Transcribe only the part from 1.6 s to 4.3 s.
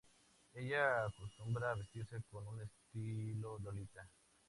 vestirse con un estilo Lolita.